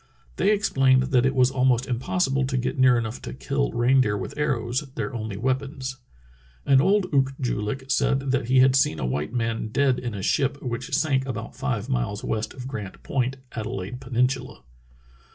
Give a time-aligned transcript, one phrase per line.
[0.37, 4.17] They explained that it was al most impossible to get near enough to kill reindeer
[4.17, 5.97] with arrows, their only weapons."
[6.65, 10.15] An old Ook joo lik said that he had seen a white man dead in
[10.15, 14.63] a ship which sank about five miles west of Grant Point, Adelaide Peninsula.